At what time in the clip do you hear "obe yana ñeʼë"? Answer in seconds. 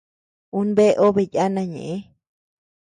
1.07-1.95